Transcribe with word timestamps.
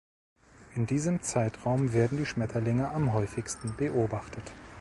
In 0.75 0.87
diesem 0.87 1.21
Zeitraum 1.21 1.93
werden 1.93 2.17
die 2.17 2.25
Schmetterlinge 2.25 2.89
am 2.89 3.13
häufigsten 3.13 3.75
beobachtet. 3.77 4.51